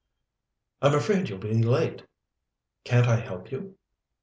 "I'm 0.81 0.95
afraid 0.95 1.29
you'll 1.29 1.37
be 1.37 1.53
late. 1.61 2.07
Can't 2.85 3.05
I 3.07 3.17
help 3.17 3.51
you?" 3.51 3.77